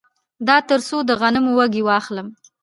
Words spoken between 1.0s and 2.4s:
د غنمو وږي واخلم